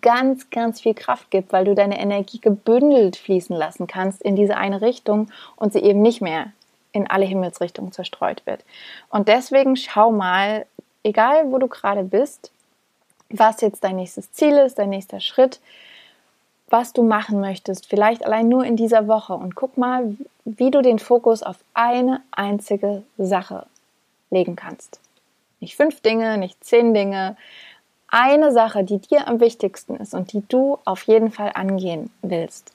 ganz, 0.00 0.50
ganz 0.50 0.80
viel 0.80 0.94
Kraft 0.94 1.30
gibt, 1.30 1.52
weil 1.52 1.64
du 1.64 1.74
deine 1.74 1.98
Energie 1.98 2.40
gebündelt 2.40 3.16
fließen 3.16 3.56
lassen 3.56 3.86
kannst 3.86 4.22
in 4.22 4.36
diese 4.36 4.56
eine 4.56 4.80
Richtung 4.80 5.30
und 5.56 5.72
sie 5.72 5.80
eben 5.80 6.02
nicht 6.02 6.20
mehr 6.20 6.52
in 6.92 7.10
alle 7.10 7.24
Himmelsrichtungen 7.24 7.90
zerstreut 7.90 8.42
wird. 8.46 8.64
Und 9.08 9.28
deswegen 9.28 9.76
schau 9.76 10.12
mal, 10.12 10.66
egal 11.02 11.50
wo 11.50 11.58
du 11.58 11.66
gerade 11.66 12.04
bist, 12.04 12.52
was 13.30 13.60
jetzt 13.60 13.82
dein 13.82 13.96
nächstes 13.96 14.30
Ziel 14.32 14.56
ist, 14.58 14.78
dein 14.78 14.90
nächster 14.90 15.20
Schritt, 15.20 15.60
was 16.68 16.92
du 16.92 17.02
machen 17.02 17.40
möchtest, 17.40 17.86
vielleicht 17.86 18.24
allein 18.24 18.48
nur 18.48 18.64
in 18.64 18.76
dieser 18.76 19.08
Woche 19.08 19.34
und 19.34 19.54
guck 19.54 19.76
mal, 19.76 20.16
wie 20.44 20.70
du 20.70 20.80
den 20.80 20.98
Fokus 20.98 21.42
auf 21.42 21.56
eine 21.74 22.22
einzige 22.30 23.02
Sache 23.18 23.66
legen 24.30 24.56
kannst. 24.56 25.00
Nicht 25.60 25.76
fünf 25.76 26.00
Dinge, 26.00 26.38
nicht 26.38 26.62
zehn 26.64 26.94
Dinge, 26.94 27.36
eine 28.12 28.52
Sache, 28.52 28.84
die 28.84 28.98
dir 28.98 29.26
am 29.26 29.40
wichtigsten 29.40 29.96
ist 29.96 30.14
und 30.14 30.32
die 30.32 30.46
du 30.46 30.78
auf 30.84 31.02
jeden 31.04 31.32
Fall 31.32 31.50
angehen 31.54 32.10
willst. 32.20 32.72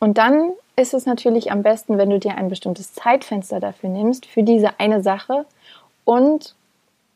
Und 0.00 0.18
dann 0.18 0.52
ist 0.76 0.92
es 0.92 1.06
natürlich 1.06 1.52
am 1.52 1.62
besten, 1.62 1.96
wenn 1.96 2.10
du 2.10 2.18
dir 2.18 2.36
ein 2.36 2.48
bestimmtes 2.48 2.92
Zeitfenster 2.92 3.60
dafür 3.60 3.88
nimmst, 3.88 4.26
für 4.26 4.42
diese 4.42 4.80
eine 4.80 5.02
Sache 5.02 5.46
und 6.04 6.54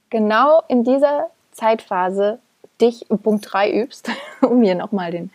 genau 0.08 0.62
in 0.68 0.84
dieser 0.84 1.30
Zeitphase 1.52 2.38
dich 2.80 3.06
Punkt 3.08 3.46
3 3.50 3.72
übst, 3.72 4.10
um 4.40 4.62
hier 4.62 4.76
nochmal 4.76 5.10
den 5.10 5.30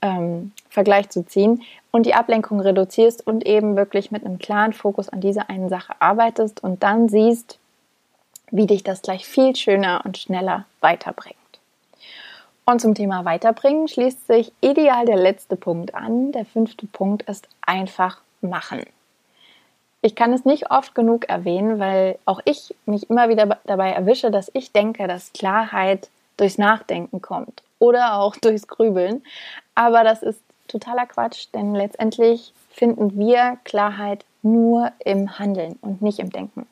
ähm, 0.00 0.52
Vergleich 0.68 1.10
zu 1.10 1.26
ziehen, 1.26 1.62
und 1.90 2.06
die 2.06 2.14
Ablenkung 2.14 2.60
reduzierst 2.60 3.26
und 3.26 3.44
eben 3.44 3.74
wirklich 3.76 4.12
mit 4.12 4.24
einem 4.24 4.38
klaren 4.38 4.72
Fokus 4.72 5.08
an 5.08 5.20
dieser 5.20 5.50
einen 5.50 5.68
Sache 5.68 5.94
arbeitest 5.98 6.62
und 6.62 6.84
dann 6.84 7.08
siehst, 7.08 7.58
wie 8.52 8.66
dich 8.66 8.84
das 8.84 9.02
gleich 9.02 9.26
viel 9.26 9.56
schöner 9.56 10.02
und 10.04 10.16
schneller 10.16 10.66
weiterbringt. 10.80 11.39
Und 12.70 12.78
zum 12.78 12.94
Thema 12.94 13.24
Weiterbringen 13.24 13.88
schließt 13.88 14.28
sich 14.28 14.52
ideal 14.60 15.04
der 15.04 15.16
letzte 15.16 15.56
Punkt 15.56 15.92
an. 15.92 16.30
Der 16.30 16.44
fünfte 16.44 16.86
Punkt 16.86 17.28
ist 17.28 17.48
einfach 17.62 18.20
machen. 18.42 18.84
Ich 20.02 20.14
kann 20.14 20.32
es 20.32 20.44
nicht 20.44 20.70
oft 20.70 20.94
genug 20.94 21.28
erwähnen, 21.28 21.80
weil 21.80 22.16
auch 22.26 22.38
ich 22.44 22.72
mich 22.86 23.10
immer 23.10 23.28
wieder 23.28 23.58
dabei 23.64 23.90
erwische, 23.90 24.30
dass 24.30 24.52
ich 24.54 24.70
denke, 24.70 25.08
dass 25.08 25.32
Klarheit 25.32 26.10
durchs 26.36 26.58
Nachdenken 26.58 27.20
kommt 27.20 27.64
oder 27.80 28.20
auch 28.20 28.36
durchs 28.40 28.68
Grübeln. 28.68 29.24
Aber 29.74 30.04
das 30.04 30.22
ist 30.22 30.40
totaler 30.68 31.06
Quatsch, 31.06 31.48
denn 31.52 31.74
letztendlich 31.74 32.52
finden 32.70 33.18
wir 33.18 33.58
Klarheit 33.64 34.24
nur 34.42 34.92
im 35.00 35.40
Handeln 35.40 35.76
und 35.82 36.02
nicht 36.02 36.20
im 36.20 36.30
Denken. 36.30 36.68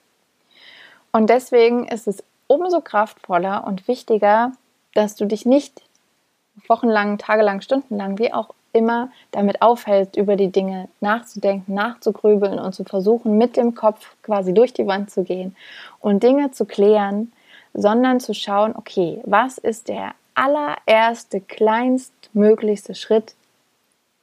Und 1.10 1.28
deswegen 1.28 1.88
ist 1.88 2.06
es 2.06 2.22
umso 2.46 2.82
kraftvoller 2.82 3.66
und 3.66 3.88
wichtiger, 3.88 4.52
dass 4.94 5.16
du 5.16 5.26
dich 5.26 5.44
nicht 5.44 5.82
wochenlang, 6.66 7.18
tagelang, 7.18 7.60
stundenlang, 7.60 8.18
wie 8.18 8.32
auch 8.32 8.54
immer, 8.72 9.10
damit 9.30 9.62
aufhältst, 9.62 10.16
über 10.16 10.36
die 10.36 10.52
Dinge 10.52 10.88
nachzudenken, 11.00 11.74
nachzugrübeln 11.74 12.58
und 12.58 12.74
zu 12.74 12.84
versuchen, 12.84 13.38
mit 13.38 13.56
dem 13.56 13.74
Kopf 13.74 14.14
quasi 14.22 14.52
durch 14.52 14.72
die 14.72 14.86
Wand 14.86 15.10
zu 15.10 15.24
gehen 15.24 15.56
und 16.00 16.22
Dinge 16.22 16.50
zu 16.50 16.64
klären, 16.64 17.32
sondern 17.74 18.20
zu 18.20 18.34
schauen, 18.34 18.74
okay, 18.76 19.20
was 19.24 19.58
ist 19.58 19.88
der 19.88 20.12
allererste, 20.34 21.40
kleinstmöglichste 21.40 22.94
Schritt, 22.94 23.34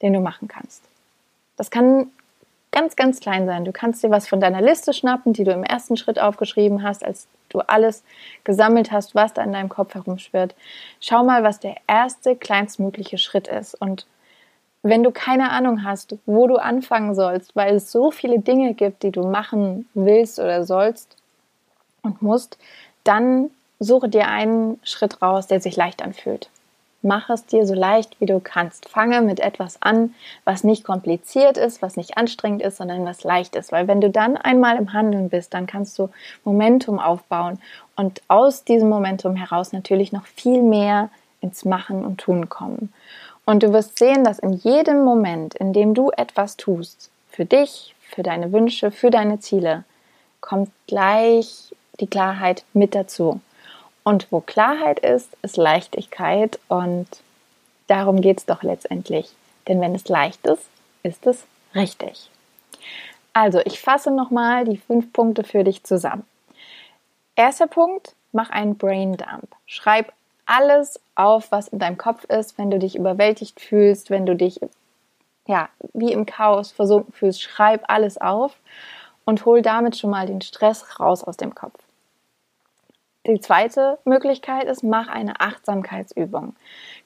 den 0.02 0.12
du 0.14 0.20
machen 0.20 0.48
kannst. 0.48 0.82
Das 1.56 1.70
kann 1.70 2.10
ganz, 2.76 2.94
ganz 2.94 3.20
klein 3.20 3.46
sein. 3.46 3.64
Du 3.64 3.72
kannst 3.72 4.02
dir 4.02 4.10
was 4.10 4.28
von 4.28 4.38
deiner 4.38 4.60
Liste 4.60 4.92
schnappen, 4.92 5.32
die 5.32 5.44
du 5.44 5.50
im 5.50 5.64
ersten 5.64 5.96
Schritt 5.96 6.18
aufgeschrieben 6.18 6.82
hast, 6.82 7.02
als 7.02 7.26
du 7.48 7.60
alles 7.60 8.04
gesammelt 8.44 8.92
hast, 8.92 9.14
was 9.14 9.32
da 9.32 9.42
in 9.42 9.54
deinem 9.54 9.70
Kopf 9.70 9.94
herumschwirrt. 9.94 10.54
Schau 11.00 11.24
mal, 11.24 11.42
was 11.42 11.58
der 11.58 11.76
erste, 11.86 12.36
kleinstmögliche 12.36 13.16
Schritt 13.16 13.48
ist. 13.48 13.80
Und 13.80 14.06
wenn 14.82 15.02
du 15.02 15.10
keine 15.10 15.52
Ahnung 15.52 15.84
hast, 15.84 16.16
wo 16.26 16.46
du 16.46 16.56
anfangen 16.56 17.14
sollst, 17.14 17.56
weil 17.56 17.76
es 17.76 17.90
so 17.90 18.10
viele 18.10 18.40
Dinge 18.40 18.74
gibt, 18.74 19.04
die 19.04 19.10
du 19.10 19.26
machen 19.26 19.88
willst 19.94 20.38
oder 20.38 20.64
sollst 20.64 21.16
und 22.02 22.20
musst, 22.20 22.58
dann 23.04 23.48
suche 23.78 24.10
dir 24.10 24.28
einen 24.28 24.78
Schritt 24.84 25.22
raus, 25.22 25.46
der 25.46 25.62
sich 25.62 25.76
leicht 25.76 26.02
anfühlt. 26.02 26.50
Mach 27.06 27.30
es 27.30 27.46
dir 27.46 27.64
so 27.66 27.74
leicht 27.74 28.20
wie 28.20 28.26
du 28.26 28.40
kannst. 28.40 28.88
Fange 28.88 29.22
mit 29.22 29.38
etwas 29.38 29.80
an, 29.80 30.12
was 30.44 30.64
nicht 30.64 30.82
kompliziert 30.82 31.56
ist, 31.56 31.80
was 31.80 31.96
nicht 31.96 32.18
anstrengend 32.18 32.62
ist, 32.62 32.78
sondern 32.78 33.04
was 33.04 33.22
leicht 33.22 33.54
ist. 33.54 33.70
Weil 33.70 33.86
wenn 33.86 34.00
du 34.00 34.10
dann 34.10 34.36
einmal 34.36 34.76
im 34.76 34.92
Handeln 34.92 35.28
bist, 35.28 35.54
dann 35.54 35.68
kannst 35.68 35.96
du 36.00 36.08
Momentum 36.42 36.98
aufbauen 36.98 37.60
und 37.94 38.22
aus 38.26 38.64
diesem 38.64 38.88
Momentum 38.88 39.36
heraus 39.36 39.72
natürlich 39.72 40.10
noch 40.10 40.26
viel 40.26 40.62
mehr 40.62 41.08
ins 41.40 41.64
Machen 41.64 42.04
und 42.04 42.18
Tun 42.18 42.48
kommen. 42.48 42.92
Und 43.44 43.62
du 43.62 43.72
wirst 43.72 43.98
sehen, 43.98 44.24
dass 44.24 44.40
in 44.40 44.54
jedem 44.54 45.04
Moment, 45.04 45.54
in 45.54 45.72
dem 45.72 45.94
du 45.94 46.10
etwas 46.10 46.56
tust, 46.56 47.10
für 47.30 47.44
dich, 47.44 47.94
für 48.00 48.24
deine 48.24 48.50
Wünsche, 48.50 48.90
für 48.90 49.10
deine 49.10 49.38
Ziele, 49.38 49.84
kommt 50.40 50.70
gleich 50.88 51.72
die 52.00 52.08
Klarheit 52.08 52.64
mit 52.72 52.96
dazu. 52.96 53.40
Und 54.06 54.30
wo 54.30 54.40
Klarheit 54.40 55.00
ist, 55.00 55.36
ist 55.42 55.56
Leichtigkeit 55.56 56.60
und 56.68 57.08
darum 57.88 58.20
geht 58.20 58.38
es 58.38 58.46
doch 58.46 58.62
letztendlich. 58.62 59.28
Denn 59.66 59.80
wenn 59.80 59.96
es 59.96 60.08
leicht 60.08 60.46
ist, 60.46 60.62
ist 61.02 61.26
es 61.26 61.44
richtig. 61.74 62.30
Also, 63.32 63.58
ich 63.64 63.80
fasse 63.80 64.12
nochmal 64.12 64.64
die 64.64 64.76
fünf 64.76 65.12
Punkte 65.12 65.42
für 65.42 65.64
dich 65.64 65.82
zusammen. 65.82 66.24
Erster 67.34 67.66
Punkt, 67.66 68.14
mach 68.30 68.50
einen 68.50 68.78
Brain 68.78 69.16
Dump. 69.16 69.48
Schreib 69.66 70.12
alles 70.46 71.00
auf, 71.16 71.50
was 71.50 71.66
in 71.66 71.80
deinem 71.80 71.98
Kopf 71.98 72.22
ist, 72.26 72.58
wenn 72.58 72.70
du 72.70 72.78
dich 72.78 72.94
überwältigt 72.94 73.60
fühlst, 73.60 74.10
wenn 74.10 74.24
du 74.24 74.36
dich 74.36 74.60
ja, 75.48 75.68
wie 75.94 76.12
im 76.12 76.26
Chaos 76.26 76.70
versunken 76.70 77.12
fühlst, 77.12 77.42
schreib 77.42 77.82
alles 77.88 78.18
auf 78.18 78.56
und 79.24 79.44
hol 79.46 79.62
damit 79.62 79.96
schon 79.96 80.10
mal 80.10 80.26
den 80.26 80.42
Stress 80.42 81.00
raus 81.00 81.24
aus 81.24 81.36
dem 81.36 81.56
Kopf. 81.56 81.85
Die 83.26 83.40
zweite 83.40 83.98
Möglichkeit 84.04 84.64
ist, 84.64 84.84
mach 84.84 85.08
eine 85.08 85.40
Achtsamkeitsübung. 85.40 86.54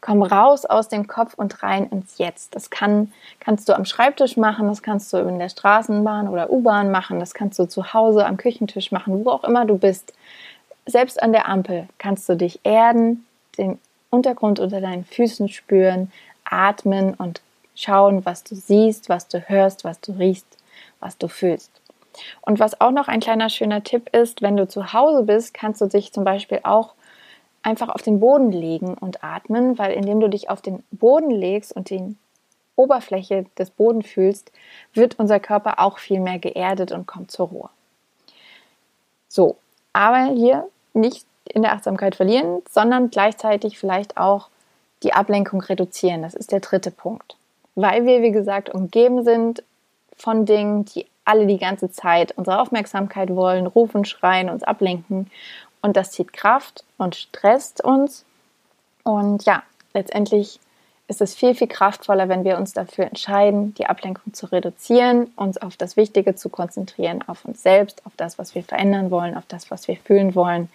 Komm 0.02 0.22
raus 0.22 0.66
aus 0.66 0.88
dem 0.88 1.06
Kopf 1.06 1.32
und 1.34 1.62
rein 1.62 1.88
ins 1.88 2.18
Jetzt. 2.18 2.54
Das 2.54 2.68
kann, 2.68 3.12
kannst 3.38 3.68
du 3.68 3.74
am 3.74 3.86
Schreibtisch 3.86 4.36
machen, 4.36 4.68
das 4.68 4.82
kannst 4.82 5.10
du 5.14 5.16
in 5.16 5.38
der 5.38 5.48
Straßenbahn 5.48 6.28
oder 6.28 6.50
U-Bahn 6.50 6.90
machen, 6.90 7.20
das 7.20 7.32
kannst 7.32 7.58
du 7.58 7.64
zu 7.66 7.94
Hause 7.94 8.26
am 8.26 8.36
Küchentisch 8.36 8.92
machen, 8.92 9.24
wo 9.24 9.30
auch 9.30 9.44
immer 9.44 9.64
du 9.64 9.78
bist. 9.78 10.12
Selbst 10.84 11.22
an 11.22 11.32
der 11.32 11.48
Ampel 11.48 11.88
kannst 11.96 12.28
du 12.28 12.36
dich 12.36 12.60
erden, 12.64 13.24
den 13.56 13.78
Untergrund 14.10 14.60
unter 14.60 14.82
deinen 14.82 15.06
Füßen 15.06 15.48
spüren, 15.48 16.12
atmen 16.44 17.14
und 17.14 17.40
schauen, 17.74 18.26
was 18.26 18.44
du 18.44 18.54
siehst, 18.54 19.08
was 19.08 19.28
du 19.28 19.40
hörst, 19.48 19.84
was 19.84 20.00
du 20.00 20.12
riechst, 20.12 20.58
was 20.98 21.16
du 21.16 21.28
fühlst. 21.28 21.79
Und 22.42 22.60
was 22.60 22.80
auch 22.80 22.90
noch 22.90 23.08
ein 23.08 23.20
kleiner 23.20 23.48
schöner 23.48 23.82
Tipp 23.82 24.14
ist, 24.14 24.42
wenn 24.42 24.56
du 24.56 24.66
zu 24.68 24.92
Hause 24.92 25.22
bist, 25.24 25.54
kannst 25.54 25.80
du 25.80 25.86
dich 25.86 26.12
zum 26.12 26.24
Beispiel 26.24 26.60
auch 26.64 26.94
einfach 27.62 27.88
auf 27.88 28.02
den 28.02 28.20
Boden 28.20 28.52
legen 28.52 28.94
und 28.94 29.22
atmen, 29.22 29.78
weil 29.78 29.92
indem 29.92 30.20
du 30.20 30.28
dich 30.28 30.48
auf 30.48 30.62
den 30.62 30.82
Boden 30.90 31.30
legst 31.30 31.74
und 31.74 31.90
die 31.90 32.16
Oberfläche 32.76 33.44
des 33.58 33.70
Bodens 33.70 34.06
fühlst, 34.06 34.50
wird 34.94 35.18
unser 35.18 35.38
Körper 35.38 35.78
auch 35.78 35.98
viel 35.98 36.20
mehr 36.20 36.38
geerdet 36.38 36.92
und 36.92 37.06
kommt 37.06 37.30
zur 37.30 37.48
Ruhe. 37.48 37.68
So, 39.28 39.56
aber 39.92 40.32
hier 40.32 40.66
nicht 40.94 41.26
in 41.44 41.62
der 41.62 41.72
Achtsamkeit 41.72 42.14
verlieren, 42.16 42.62
sondern 42.68 43.10
gleichzeitig 43.10 43.78
vielleicht 43.78 44.16
auch 44.16 44.48
die 45.02 45.12
Ablenkung 45.12 45.60
reduzieren. 45.60 46.22
Das 46.22 46.34
ist 46.34 46.52
der 46.52 46.60
dritte 46.60 46.90
Punkt. 46.90 47.36
Weil 47.74 48.06
wir, 48.06 48.22
wie 48.22 48.32
gesagt, 48.32 48.70
umgeben 48.70 49.24
sind 49.24 49.62
von 50.16 50.46
Dingen, 50.46 50.84
die 50.84 51.06
alle 51.30 51.46
die 51.46 51.58
ganze 51.58 51.90
Zeit 51.92 52.32
unsere 52.36 52.60
Aufmerksamkeit 52.60 53.30
wollen, 53.30 53.66
rufen, 53.66 54.04
schreien, 54.04 54.50
uns 54.50 54.64
ablenken. 54.64 55.30
Und 55.80 55.96
das 55.96 56.10
zieht 56.10 56.32
Kraft 56.32 56.82
und 56.98 57.14
stresst 57.14 57.82
uns. 57.82 58.24
Und 59.04 59.44
ja, 59.44 59.62
letztendlich 59.94 60.58
ist 61.06 61.20
es 61.20 61.34
viel, 61.34 61.54
viel 61.54 61.68
kraftvoller, 61.68 62.28
wenn 62.28 62.44
wir 62.44 62.56
uns 62.56 62.72
dafür 62.72 63.04
entscheiden, 63.04 63.74
die 63.74 63.86
Ablenkung 63.86 64.34
zu 64.34 64.46
reduzieren, 64.46 65.32
uns 65.36 65.56
auf 65.58 65.76
das 65.76 65.96
Wichtige 65.96 66.34
zu 66.34 66.48
konzentrieren, 66.48 67.22
auf 67.26 67.44
uns 67.44 67.62
selbst, 67.62 68.04
auf 68.06 68.12
das, 68.16 68.38
was 68.38 68.54
wir 68.54 68.62
verändern 68.62 69.10
wollen, 69.10 69.36
auf 69.36 69.46
das, 69.46 69.70
was 69.70 69.86
wir 69.88 69.96
fühlen 69.96 70.34
wollen 70.34 70.68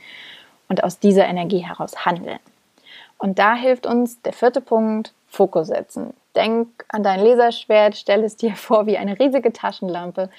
und 0.67 0.83
aus 0.83 0.99
dieser 0.99 1.25
Energie 1.25 1.65
heraus 1.65 2.05
handeln. 2.05 2.39
Und 3.17 3.39
da 3.39 3.55
hilft 3.55 3.85
uns 3.85 4.21
der 4.21 4.33
vierte 4.33 4.61
Punkt, 4.61 5.13
Fokus 5.35 5.67
setzen. 5.67 6.13
Denk 6.35 6.67
an 6.89 7.03
dein 7.03 7.19
Laserschwert, 7.19 7.95
stell 7.95 8.23
es 8.23 8.35
dir 8.35 8.55
vor 8.55 8.85
wie 8.85 8.97
eine 8.97 9.19
riesige 9.19 9.53
Taschenlampe, 9.53 10.29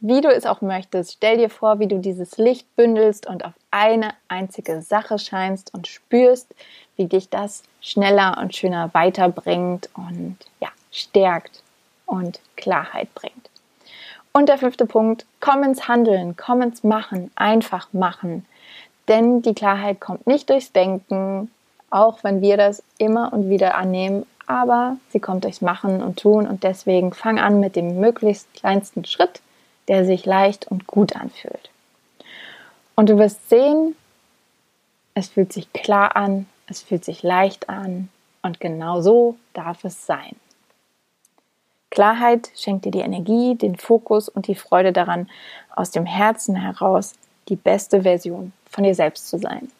wie 0.00 0.20
du 0.20 0.28
es 0.28 0.46
auch 0.46 0.60
möchtest. 0.60 1.12
Stell 1.12 1.38
dir 1.38 1.48
vor, 1.48 1.78
wie 1.78 1.86
du 1.86 1.98
dieses 1.98 2.36
Licht 2.36 2.74
bündelst 2.76 3.26
und 3.26 3.44
auf 3.44 3.52
eine 3.70 4.14
einzige 4.28 4.82
Sache 4.82 5.18
scheinst 5.18 5.72
und 5.74 5.86
spürst, 5.86 6.54
wie 6.96 7.06
dich 7.06 7.28
das 7.28 7.62
schneller 7.80 8.38
und 8.40 8.54
schöner 8.54 8.92
weiterbringt 8.92 9.88
und 9.94 10.36
ja, 10.60 10.68
stärkt 10.90 11.62
und 12.04 12.40
Klarheit 12.56 13.14
bringt. 13.14 13.50
Und 14.32 14.48
der 14.48 14.58
fünfte 14.58 14.86
Punkt, 14.86 15.26
komm 15.40 15.62
ins 15.62 15.88
Handeln, 15.88 16.36
komm 16.36 16.62
ins 16.62 16.82
Machen, 16.82 17.30
einfach 17.34 17.92
machen. 17.92 18.46
Denn 19.08 19.42
die 19.42 19.54
Klarheit 19.54 20.00
kommt 20.00 20.26
nicht 20.26 20.48
durchs 20.48 20.72
Denken, 20.72 21.50
auch 21.90 22.24
wenn 22.24 22.40
wir 22.40 22.56
das 22.56 22.82
immer 22.98 23.32
und 23.32 23.50
wieder 23.50 23.74
annehmen, 23.74 24.24
aber 24.46 24.96
sie 25.10 25.20
kommt 25.20 25.44
durchs 25.44 25.60
Machen 25.60 26.02
und 26.02 26.20
Tun 26.20 26.46
und 26.46 26.64
deswegen 26.64 27.12
fang 27.12 27.38
an 27.38 27.60
mit 27.60 27.76
dem 27.76 28.00
möglichst 28.00 28.52
kleinsten 28.54 29.04
Schritt, 29.04 29.40
der 29.88 30.04
sich 30.04 30.26
leicht 30.26 30.66
und 30.66 30.86
gut 30.86 31.16
anfühlt. 31.16 31.70
Und 32.94 33.08
du 33.08 33.18
wirst 33.18 33.48
sehen, 33.48 33.96
es 35.14 35.28
fühlt 35.28 35.52
sich 35.52 35.72
klar 35.72 36.16
an, 36.16 36.46
es 36.66 36.82
fühlt 36.82 37.04
sich 37.04 37.22
leicht 37.22 37.68
an 37.68 38.08
und 38.42 38.60
genau 38.60 39.00
so 39.00 39.36
darf 39.52 39.84
es 39.84 40.06
sein. 40.06 40.36
Klarheit 41.90 42.50
schenkt 42.56 42.86
dir 42.86 42.90
die 42.90 43.00
Energie, 43.00 43.54
den 43.54 43.76
Fokus 43.76 44.28
und 44.28 44.46
die 44.46 44.54
Freude 44.54 44.92
daran, 44.92 45.28
aus 45.70 45.90
dem 45.90 46.06
Herzen 46.06 46.56
heraus 46.56 47.14
die 47.48 47.56
beste 47.56 48.02
Version 48.02 48.52
von 48.70 48.84
dir 48.84 48.94
selbst 48.94 49.28
zu 49.28 49.38
sein. 49.38 49.70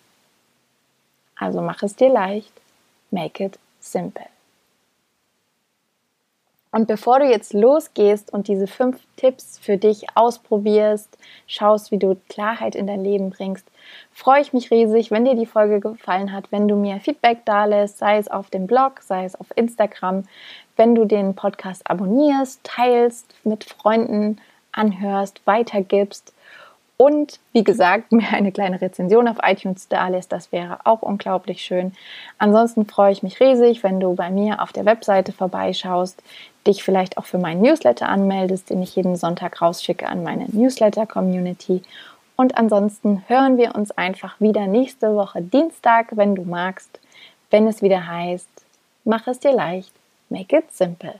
Also 1.37 1.62
mach 1.62 1.83
es 1.83 1.97
dir 1.97 2.11
leicht, 2.11 2.52
make 3.11 3.42
it 3.42 3.59
simple. 3.81 4.26
Und 6.72 6.88
bevor 6.88 7.20
du 7.20 7.26
jetzt 7.26 7.52
losgehst 7.52 8.32
und 8.32 8.48
diese 8.48 8.66
fünf 8.66 8.98
Tipps 9.16 9.58
für 9.58 9.76
dich 9.76 10.06
ausprobierst, 10.14 11.18
schaust, 11.46 11.90
wie 11.90 11.98
du 11.98 12.16
Klarheit 12.30 12.74
in 12.74 12.86
dein 12.86 13.04
Leben 13.04 13.28
bringst, 13.28 13.66
freue 14.10 14.40
ich 14.40 14.54
mich 14.54 14.70
riesig, 14.70 15.10
wenn 15.10 15.26
dir 15.26 15.34
die 15.34 15.46
Folge 15.46 15.80
gefallen 15.80 16.32
hat, 16.32 16.50
wenn 16.50 16.68
du 16.68 16.74
mir 16.74 16.98
Feedback 16.98 17.44
da 17.44 17.66
lässt, 17.66 17.98
sei 17.98 18.16
es 18.16 18.28
auf 18.28 18.48
dem 18.48 18.66
Blog, 18.66 19.02
sei 19.02 19.26
es 19.26 19.38
auf 19.38 19.48
Instagram, 19.54 20.24
wenn 20.76 20.94
du 20.94 21.04
den 21.04 21.34
Podcast 21.34 21.88
abonnierst, 21.90 22.60
teilst, 22.64 23.26
mit 23.44 23.64
Freunden 23.64 24.40
anhörst, 24.72 25.42
weitergibst 25.44 26.32
und 27.02 27.40
wie 27.52 27.64
gesagt, 27.64 28.12
mir 28.12 28.28
eine 28.30 28.52
kleine 28.52 28.80
Rezension 28.80 29.26
auf 29.26 29.38
iTunes 29.42 29.88
da 29.88 30.06
lässt, 30.06 30.30
das 30.30 30.52
wäre 30.52 30.78
auch 30.84 31.02
unglaublich 31.02 31.62
schön. 31.62 31.92
Ansonsten 32.38 32.86
freue 32.86 33.10
ich 33.10 33.24
mich 33.24 33.40
riesig, 33.40 33.82
wenn 33.82 33.98
du 33.98 34.14
bei 34.14 34.30
mir 34.30 34.62
auf 34.62 34.72
der 34.72 34.84
Webseite 34.84 35.32
vorbeischaust, 35.32 36.22
dich 36.64 36.84
vielleicht 36.84 37.18
auch 37.18 37.24
für 37.24 37.38
meinen 37.38 37.60
Newsletter 37.60 38.08
anmeldest, 38.08 38.70
den 38.70 38.82
ich 38.82 38.94
jeden 38.94 39.16
Sonntag 39.16 39.60
rausschicke 39.60 40.06
an 40.06 40.22
meine 40.22 40.46
Newsletter-Community. 40.46 41.82
Und 42.36 42.56
ansonsten 42.56 43.24
hören 43.26 43.56
wir 43.56 43.74
uns 43.74 43.90
einfach 43.90 44.40
wieder 44.40 44.68
nächste 44.68 45.16
Woche 45.16 45.42
Dienstag, 45.42 46.16
wenn 46.16 46.36
du 46.36 46.42
magst, 46.42 47.00
wenn 47.50 47.66
es 47.66 47.82
wieder 47.82 48.06
heißt, 48.06 48.48
mach 49.04 49.26
es 49.26 49.40
dir 49.40 49.52
leicht, 49.52 49.92
make 50.30 50.56
it 50.56 50.72
simple. 50.72 51.14